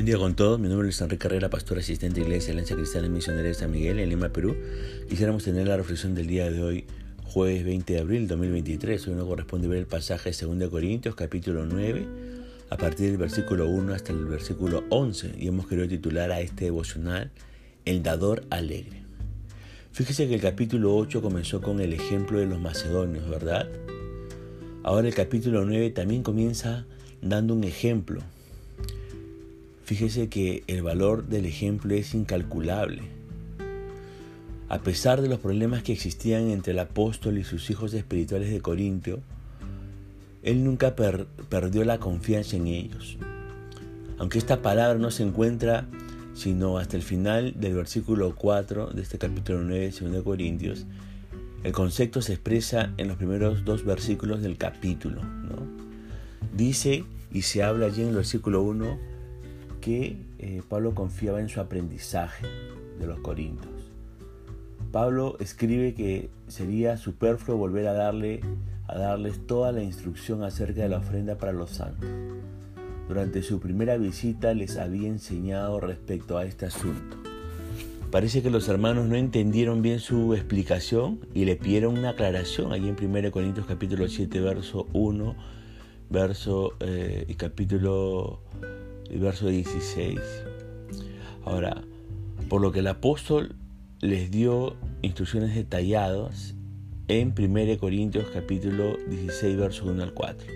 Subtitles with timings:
[0.00, 3.06] Buen día con todos, mi nombre es Enrique Carrera, pastor asistente de Iglesia Alianza Cristiana
[3.06, 4.56] y Misionera de San Miguel en Lima, Perú.
[5.10, 6.86] Quisiéramos tener la reflexión del día de hoy,
[7.22, 9.08] jueves 20 de abril de 2023.
[9.08, 12.06] Hoy nos corresponde ver el pasaje de 2 Corintios, capítulo 9,
[12.70, 15.34] a partir del versículo 1 hasta el versículo 11.
[15.38, 17.30] Y hemos querido titular a este devocional
[17.84, 19.02] El dador alegre.
[19.92, 23.68] Fíjese que el capítulo 8 comenzó con el ejemplo de los macedonios, ¿verdad?
[24.82, 26.86] Ahora el capítulo 9 también comienza
[27.20, 28.22] dando un ejemplo
[29.90, 33.02] Fíjese que el valor del ejemplo es incalculable.
[34.68, 38.60] A pesar de los problemas que existían entre el apóstol y sus hijos espirituales de
[38.60, 39.18] Corintio,
[40.44, 43.18] él nunca perdió la confianza en ellos.
[44.18, 45.88] Aunque esta palabra no se encuentra
[46.34, 50.86] sino hasta el final del versículo 4 de este capítulo 9 de 2 Corintios,
[51.64, 55.20] el concepto se expresa en los primeros dos versículos del capítulo.
[56.56, 59.09] Dice y se habla allí en el versículo 1
[59.80, 62.46] que eh, Pablo confiaba en su aprendizaje
[62.98, 63.72] de los Corintios.
[64.92, 68.40] Pablo escribe que sería superfluo volver a, darle,
[68.88, 72.08] a darles toda la instrucción acerca de la ofrenda para los santos.
[73.08, 77.16] Durante su primera visita les había enseñado respecto a este asunto.
[78.10, 82.88] Parece que los hermanos no entendieron bien su explicación y le pidieron una aclaración allí
[82.88, 85.36] en 1 Corintios capítulo 7, verso 1,
[86.08, 88.40] verso eh, y capítulo
[89.10, 90.18] el verso 16.
[91.44, 91.82] Ahora,
[92.48, 93.56] por lo que el apóstol
[94.00, 96.54] les dio instrucciones detalladas
[97.08, 100.46] en 1 Corintios capítulo 16, verso 1 al 4.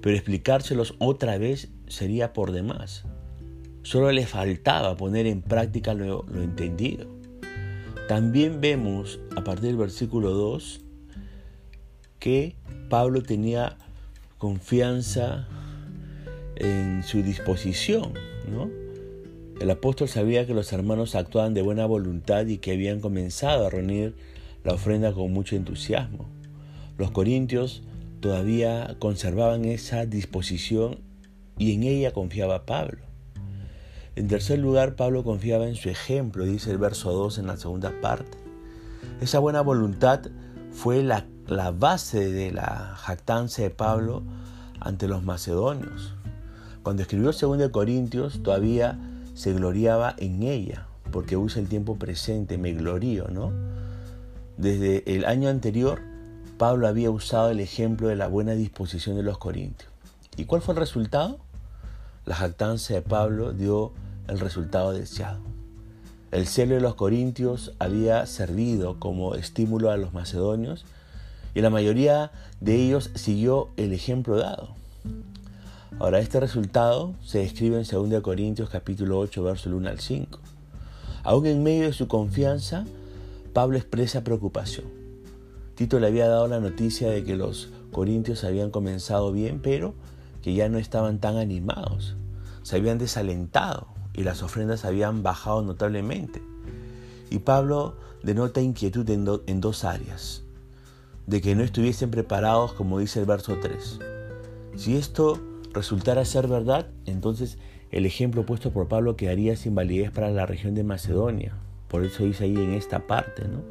[0.00, 3.04] Pero explicárselos otra vez sería por demás.
[3.82, 7.06] Solo le faltaba poner en práctica lo, lo entendido.
[8.08, 10.80] También vemos a partir del versículo 2
[12.18, 12.56] que
[12.88, 13.76] Pablo tenía
[14.38, 15.48] confianza
[16.56, 18.14] en su disposición.
[19.60, 23.70] El apóstol sabía que los hermanos actuaban de buena voluntad y que habían comenzado a
[23.70, 24.14] reunir
[24.64, 26.28] la ofrenda con mucho entusiasmo.
[26.98, 27.82] Los corintios
[28.20, 31.00] todavía conservaban esa disposición
[31.58, 33.02] y en ella confiaba Pablo.
[34.16, 37.92] En tercer lugar, Pablo confiaba en su ejemplo, dice el verso 2 en la segunda
[38.00, 38.38] parte.
[39.20, 40.20] Esa buena voluntad
[40.72, 44.22] fue la, la base de la jactancia de Pablo
[44.80, 46.14] ante los macedonios.
[46.84, 48.98] Cuando escribió 2 Corintios todavía
[49.32, 53.52] se gloriaba en ella, porque usa el tiempo presente, me glorío, ¿no?
[54.58, 56.02] Desde el año anterior,
[56.58, 59.90] Pablo había usado el ejemplo de la buena disposición de los corintios.
[60.36, 61.38] ¿Y cuál fue el resultado?
[62.26, 63.92] La jactancia de Pablo dio
[64.28, 65.40] el resultado deseado.
[66.32, 70.84] El celo de los corintios había servido como estímulo a los macedonios
[71.54, 72.30] y la mayoría
[72.60, 74.83] de ellos siguió el ejemplo dado.
[76.00, 80.40] Ahora, este resultado se describe en 2 Corintios capítulo 8, verso 1 al 5.
[81.22, 82.84] Aún en medio de su confianza,
[83.52, 84.86] Pablo expresa preocupación.
[85.76, 89.94] Tito le había dado la noticia de que los corintios habían comenzado bien, pero
[90.42, 92.16] que ya no estaban tan animados.
[92.64, 96.42] Se habían desalentado y las ofrendas habían bajado notablemente.
[97.30, 97.94] Y Pablo
[98.24, 100.42] denota inquietud en, en dos áreas.
[101.28, 104.00] De que no estuviesen preparados, como dice el verso 3.
[104.76, 105.40] Si esto
[105.74, 107.58] resultara ser verdad, entonces
[107.90, 111.54] el ejemplo puesto por Pablo quedaría sin validez para la región de Macedonia.
[111.88, 113.62] Por eso dice ahí en esta parte, ¿no?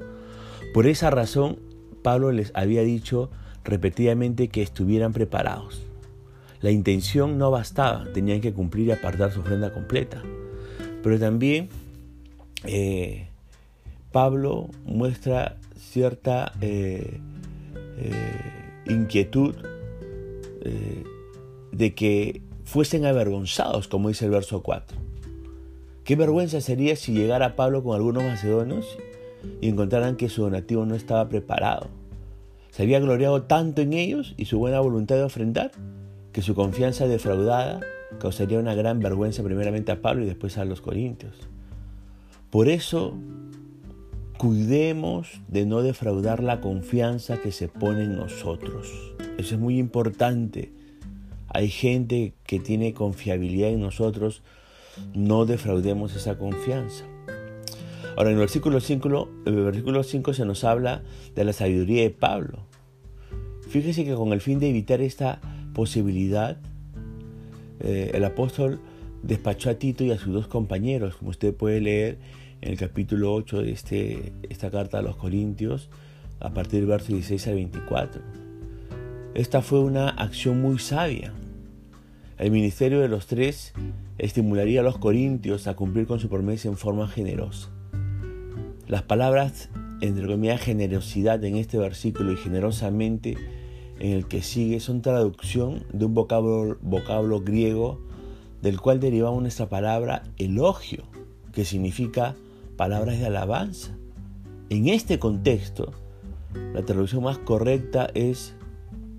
[0.74, 1.60] Por esa razón,
[2.04, 3.30] Pablo les había dicho
[3.64, 5.84] repetidamente que estuvieran preparados.
[6.62, 10.22] La intención no bastaba, tenían que cumplir y apartar su ofrenda completa.
[11.02, 11.70] Pero también
[12.64, 13.28] eh,
[14.12, 17.20] Pablo muestra cierta eh,
[17.98, 18.12] eh,
[18.88, 19.56] inquietud
[21.74, 24.98] de que fuesen avergonzados, como dice el verso 4.
[26.04, 28.98] Qué vergüenza sería si llegara Pablo con algunos macedonios
[29.62, 31.88] y encontraran que su donativo no estaba preparado.
[32.70, 35.72] Se había gloriado tanto en ellos y su buena voluntad de ofrendar
[36.32, 37.82] que su confianza defraudada
[38.20, 41.36] causaría una gran vergüenza primeramente a Pablo y después a los corintios.
[42.50, 43.16] Por eso,
[44.38, 48.92] cuidemos de no defraudar la confianza que se pone en nosotros.
[49.38, 50.72] Eso es muy importante
[51.54, 54.42] hay gente que tiene confiabilidad en nosotros,
[55.14, 57.06] no defraudemos esa confianza.
[58.16, 61.04] Ahora en el versículo 5, el versículo 5 se nos habla
[61.36, 62.60] de la sabiduría de Pablo.
[63.70, 65.40] Fíjese que con el fin de evitar esta
[65.74, 66.58] posibilidad,
[67.80, 68.80] eh, el apóstol
[69.24, 72.18] despachó a Tito y a sus dos compañeros, como usted puede leer
[72.62, 75.90] en el capítulo 8 de este, esta carta a los Corintios,
[76.40, 78.22] a partir del verso 16 al 24.
[79.34, 81.34] Esta fue una acción muy sabia.
[82.44, 83.72] El ministerio de los tres
[84.18, 87.70] estimularía a los corintios a cumplir con su promesa en forma generosa.
[88.86, 89.70] Las palabras,
[90.02, 93.38] entre comillas, generosidad en este versículo y generosamente
[93.98, 98.02] en el que sigue son traducción de un vocablo, vocablo griego
[98.62, 101.06] del cual derivamos nuestra palabra elogio,
[101.54, 102.36] que significa
[102.76, 103.96] palabras de alabanza.
[104.70, 105.94] En este contexto,
[106.74, 108.54] la traducción más correcta es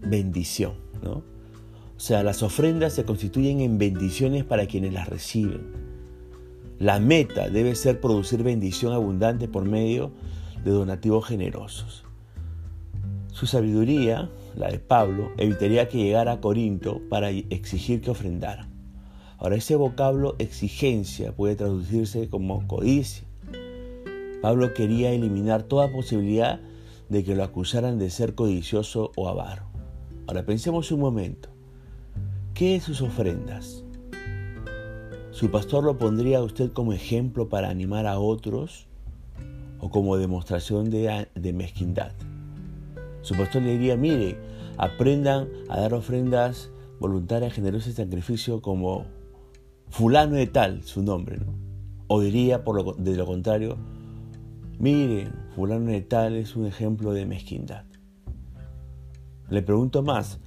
[0.03, 1.34] bendición, ¿no?
[2.05, 5.73] Sea, las ofrendas se constituyen en bendiciones para quienes las reciben.
[6.79, 10.13] La meta debe ser producir bendición abundante por medio
[10.63, 12.05] de donativos generosos.
[13.33, 18.69] Su sabiduría, la de Pablo, evitaría que llegara a Corinto para exigir que ofrendara.
[19.39, 23.25] Ahora, ese vocablo exigencia puede traducirse como codicia.
[24.43, 26.61] Pablo quería eliminar toda posibilidad
[27.09, 29.63] de que lo acusaran de ser codicioso o avaro.
[30.27, 31.54] Ahora, pensemos un momento.
[32.55, 33.83] ¿Qué sus ofrendas?
[35.33, 38.87] ¿Su pastor lo pondría a usted como ejemplo para animar a otros
[39.81, 42.13] o como demostración de, mezquindad?
[43.23, 44.37] Su pastor le diría, mire,
[44.77, 46.71] aprendan a dar ofrendas
[47.01, 49.05] voluntarias, generosas y sacrificio como
[49.89, 51.53] fulano de tal, su nombre, ¿no?
[52.07, 53.79] O diría, por lo, de lo contrario,
[54.79, 57.85] miren, fulano de tal es un ejemplo de mezquindad.
[59.51, 60.39] Le pregunto más,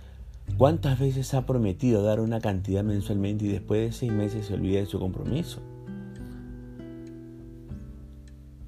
[0.55, 4.79] ¿cuántas veces ha prometido dar una cantidad mensualmente y después de seis meses se olvida
[4.79, 5.59] de su compromiso?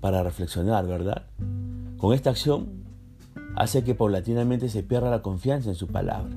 [0.01, 1.27] Para reflexionar, ¿verdad?
[1.97, 2.79] Con esta acción
[3.55, 6.35] hace que paulatinamente se pierda la confianza en su palabra.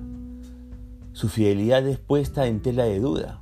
[1.12, 3.39] Su fidelidad es puesta en tela de duda.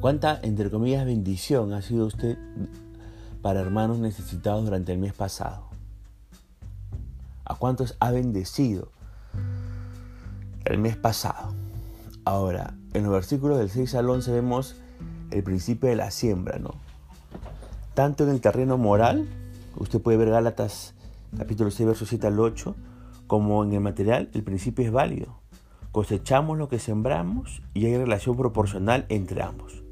[0.00, 2.38] ¿Cuánta, entre comillas, bendición ha sido usted
[3.42, 5.68] para hermanos necesitados durante el mes pasado?
[7.44, 8.90] ¿A cuántos ha bendecido
[10.64, 11.54] el mes pasado?
[12.24, 14.76] Ahora, en los versículos del 6 al 11 vemos
[15.30, 16.74] el principio de la siembra, ¿no?
[17.94, 19.28] Tanto en el terreno moral,
[19.76, 20.94] usted puede ver Gálatas
[21.36, 22.74] capítulo 6, versos 7 al 8,
[23.26, 25.40] como en el material, el principio es válido.
[25.90, 29.82] Cosechamos lo que sembramos y hay relación proporcional entre ambos.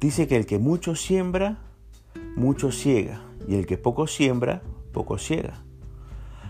[0.00, 1.58] Dice que el que mucho siembra,
[2.36, 4.62] mucho ciega, y el que poco siembra,
[4.92, 5.62] poco ciega.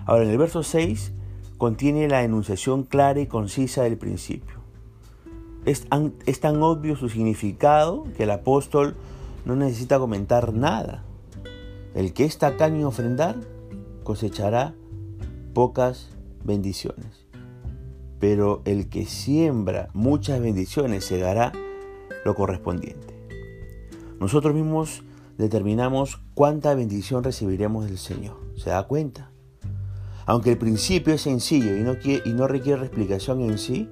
[0.07, 1.13] Ahora, en el verso 6
[1.63, 4.57] contiene la enunciación clara y concisa del principio.
[5.65, 5.87] Es,
[6.27, 8.97] es tan obvio su significado que el apóstol
[9.45, 11.05] no necesita comentar nada.
[11.95, 13.37] El que está tacaño ofrendar
[14.03, 14.75] cosechará
[15.55, 16.11] pocas
[16.43, 17.29] bendiciones.
[18.19, 21.53] Pero el que siembra muchas bendiciones se dará
[22.25, 23.15] lo correspondiente.
[24.19, 25.05] Nosotros mismos
[25.39, 28.37] determinamos cuánta bendición recibiremos del Señor.
[28.57, 29.32] ¿Se da cuenta?
[30.27, 31.97] Aunque el principio es sencillo y no,
[32.37, 33.89] no requiere explicación en sí,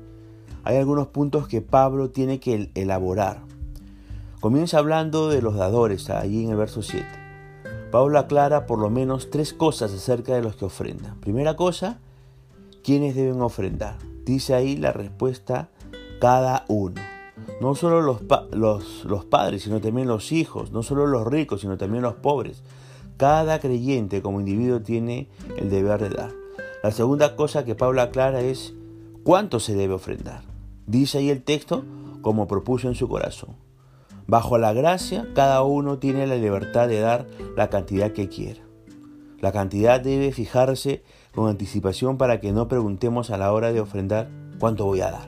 [0.65, 3.43] hay algunos puntos que Pablo tiene que elaborar.
[4.41, 7.07] Comienza hablando de los dadores, allí en el verso 7.
[7.91, 11.19] Pablo aclara por lo menos tres cosas acerca de los que ofrendan.
[11.21, 11.99] Primera cosa,
[12.85, 13.99] ¿quiénes deben ofrendar?
[14.25, 15.71] Dice ahí la respuesta,
[16.21, 17.01] cada uno.
[17.61, 18.23] No solo los,
[18.53, 22.63] los, padres, sino también los hijos, no solo los ricos, sino también los pobres.
[23.21, 25.29] Cada creyente como individuo tiene
[25.59, 26.31] el deber de dar.
[26.83, 28.73] La segunda cosa que Pablo aclara es
[29.25, 30.41] cuánto se debe ofrendar.
[30.87, 31.85] Dice ahí el texto
[32.23, 33.57] como propuso en su corazón.
[34.27, 37.27] Bajo la gracia, cada uno tiene la libertad de dar
[37.59, 38.63] la cantidad que quiera.
[39.41, 41.03] La cantidad debe fijarse
[41.35, 45.27] con anticipación para que no preguntemos a la hora de ofrendar cuánto voy a dar.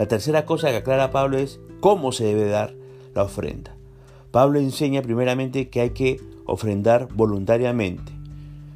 [0.00, 2.74] La tercera cosa que aclara Pablo es cómo se debe dar
[3.14, 3.76] la ofrenda.
[4.32, 8.12] Pablo enseña primeramente que hay que ofrendar voluntariamente.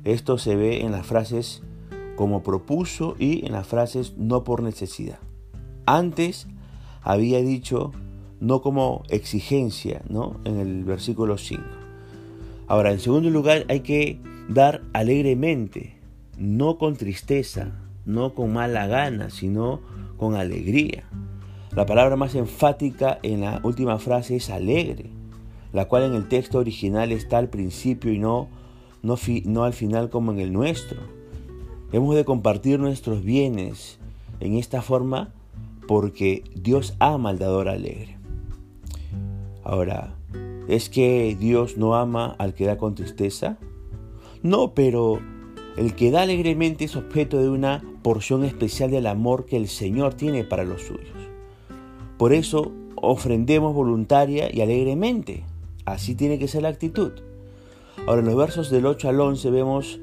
[0.04, 1.62] Esto se ve en las frases
[2.16, 5.18] como propuso y en las frases no por necesidad.
[5.86, 6.46] Antes
[7.02, 7.90] había dicho
[8.40, 10.36] no como exigencia, ¿no?
[10.44, 11.62] En el versículo 5.
[12.66, 15.96] Ahora, en segundo lugar, hay que dar alegremente,
[16.38, 17.72] no con tristeza,
[18.04, 19.80] no con mala gana, sino
[20.16, 21.04] con alegría.
[21.74, 25.10] La palabra más enfática en la última frase es alegre,
[25.72, 28.48] la cual en el texto original está al principio y no,
[29.02, 31.00] no, no al final como en el nuestro.
[31.92, 33.98] Hemos de compartir nuestros bienes
[34.40, 35.32] en esta forma
[35.86, 38.16] porque Dios ama al dador alegre.
[39.64, 40.14] Ahora,
[40.68, 43.58] ¿es que Dios no ama al que da con tristeza?
[44.42, 45.20] No, pero
[45.76, 50.14] el que da alegremente es objeto de una porción especial del amor que el Señor
[50.14, 51.06] tiene para los suyos.
[52.18, 55.44] Por eso ofrendemos voluntaria y alegremente.
[55.84, 57.12] Así tiene que ser la actitud.
[58.06, 60.00] Ahora en los versos del 8 al 11 vemos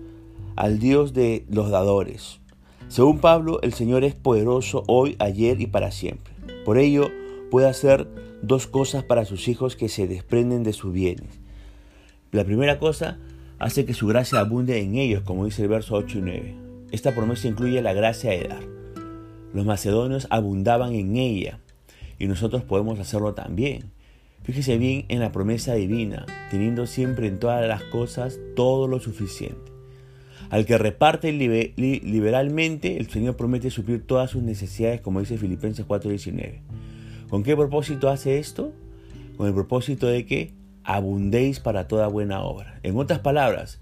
[0.56, 2.40] al Dios de los dadores.
[2.88, 6.34] Según Pablo, el Señor es poderoso hoy, ayer y para siempre.
[6.66, 7.10] Por ello,
[7.52, 8.08] puede hacer
[8.42, 11.40] dos cosas para sus hijos que se desprenden de sus bienes.
[12.32, 13.20] La primera cosa,
[13.60, 16.56] hace que su gracia abunde en ellos, como dice el verso 8 y 9.
[16.92, 18.64] Esta promesa incluye la gracia de dar.
[19.54, 21.60] Los macedonios abundaban en ella
[22.18, 23.92] y nosotros podemos hacerlo también.
[24.44, 29.72] Fíjese bien en la promesa divina, teniendo siempre en todas las cosas todo lo suficiente.
[30.50, 36.62] Al que reparte liberalmente, el Señor promete suplir todas sus necesidades, como dice Filipenses 4:19.
[37.30, 38.74] ¿Con qué propósito hace esto?
[39.38, 40.54] Con el propósito de que
[40.84, 42.80] abundéis para toda buena obra.
[42.82, 43.80] En otras palabras,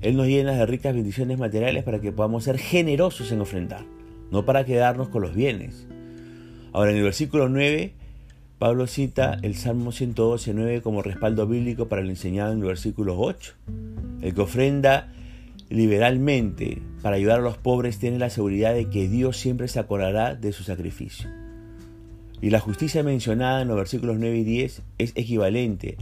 [0.00, 3.84] Él nos llena de ricas bendiciones materiales para que podamos ser generosos en ofrendar,
[4.32, 5.86] no para quedarnos con los bienes.
[6.72, 7.94] Ahora, en el versículo 9,
[8.58, 13.54] Pablo cita el Salmo 112.9 como respaldo bíblico para el enseñado en el versículo 8.
[14.20, 15.12] El que ofrenda
[15.70, 20.34] liberalmente para ayudar a los pobres tiene la seguridad de que Dios siempre se acordará
[20.34, 21.30] de su sacrificio.
[22.40, 25.96] Y la justicia mencionada en los versículos 9 y 10 es equivalente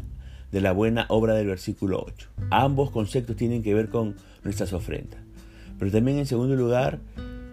[0.50, 2.28] de la buena obra del versículo 8.
[2.50, 5.20] Ambos conceptos tienen que ver con nuestras ofrendas.
[5.78, 7.00] Pero también en segundo lugar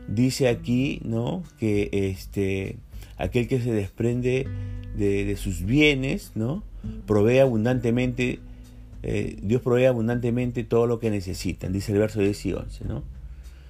[0.07, 1.43] dice aquí, ¿no?
[1.59, 2.77] que este
[3.17, 4.47] aquel que se desprende
[4.95, 6.63] de, sus bienes, ¿no?
[7.05, 8.39] provee abundantemente
[9.03, 12.85] eh, Dios provee abundantemente todo lo que necesitan, dice el verso 10 y 11.
[12.85, 13.03] ¿no?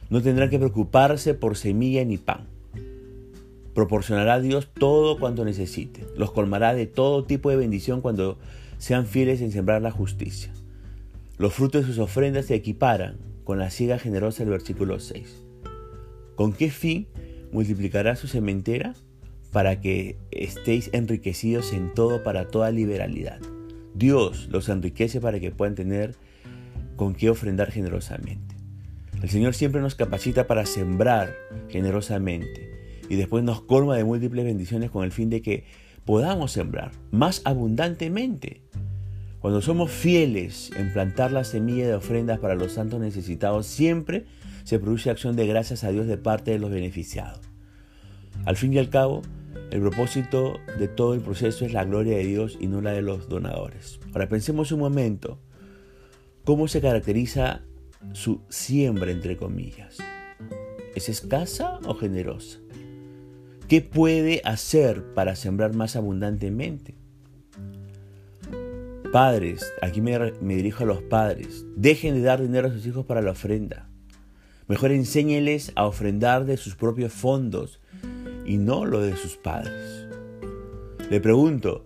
[0.10, 2.46] no tendrán que preocuparse por semilla ni pan.
[3.74, 6.06] Proporcionará a Dios todo cuanto necesiten.
[6.16, 8.38] Los colmará de todo tipo de bendición cuando
[8.78, 10.54] sean fieles en sembrar la justicia.
[11.40, 15.44] Los frutos de sus ofrendas se equiparan con la siega generosa del versículo 6.
[16.36, 17.08] ¿Con qué fin
[17.52, 18.94] multiplicará su sementera?
[19.54, 23.40] Para que estéis enriquecidos en todo para toda liberalidad.
[23.96, 26.16] Dios los enriquece para que puedan tener
[26.98, 28.56] con qué ofrendar generosamente.
[29.22, 31.34] El Señor siempre nos capacita para sembrar
[31.70, 32.74] generosamente
[33.10, 35.64] y después nos colma de múltiples bendiciones con el fin de que
[36.06, 38.62] podamos sembrar más abundantemente.
[39.40, 44.26] Cuando somos fieles en plantar la semilla de ofrendas para los santos necesitados, siempre
[44.64, 47.42] se produce acción de gracias a Dios de parte de los beneficiados.
[48.46, 49.22] Al fin y al cabo,
[49.72, 53.02] el propósito de todo el proceso es la gloria de Dios y no la de
[53.02, 54.00] los donadores.
[54.14, 55.40] Ahora pensemos un momento,
[56.44, 57.62] ¿cómo se caracteriza
[58.12, 59.98] su siembra, entre comillas?
[60.96, 62.60] ¿Es escasa o generosa?
[63.68, 66.96] ¿Qué puede hacer para sembrar más abundantemente?
[69.12, 73.22] Padres, aquí me, dirijo a los padres, dejen de dar dinero a sus hijos para
[73.22, 73.88] la ofrenda.
[74.68, 77.80] Mejor enséñeles a ofrendar de sus propios fondos
[78.46, 80.08] y no lo de sus padres.
[81.10, 81.86] Le pregunto,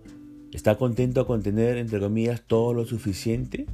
[0.52, 3.66] ¿está contento con tener, entre comillas, todo lo suficiente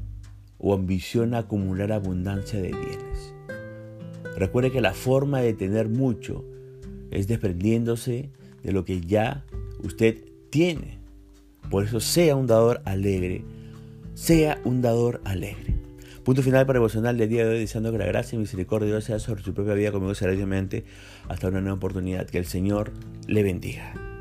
[0.58, 3.34] o ambiciona acumular abundancia de bienes?
[4.36, 6.44] Recuerde que la forma de tener mucho
[7.10, 8.30] es desprendiéndose
[8.62, 9.44] de lo que ya
[9.82, 10.98] usted tiene.
[11.70, 13.44] Por eso sea un dador alegre,
[14.14, 15.83] sea un dador alegre.
[16.24, 16.82] Punto final para el
[17.18, 19.52] del día de hoy, deseando que la gracia y misericordia de Dios sea sobre su
[19.52, 20.32] propia vida conmigo será
[21.28, 22.26] Hasta una nueva oportunidad.
[22.26, 22.92] Que el Señor
[23.26, 24.13] le bendiga.